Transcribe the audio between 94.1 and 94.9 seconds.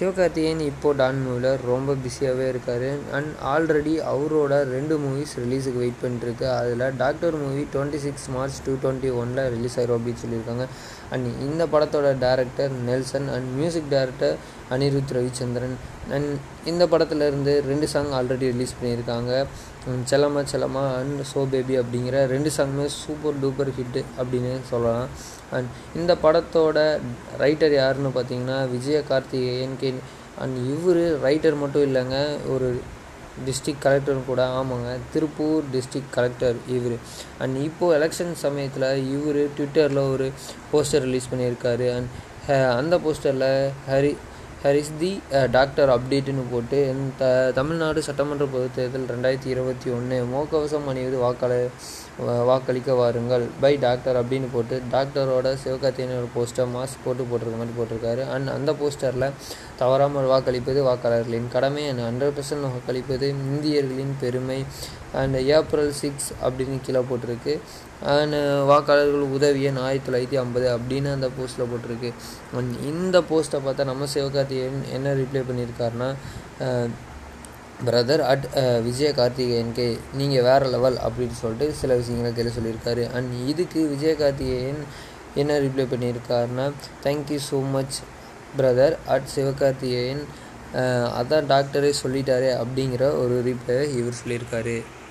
சொல்லியிருக்காரு.